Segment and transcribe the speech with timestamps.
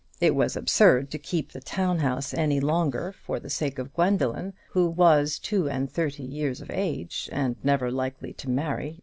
[0.19, 4.53] It was absurd to keep the town house any longer for the sake of Gwendoline,
[4.71, 8.97] who was two and thirty years of age, and never likely to marry.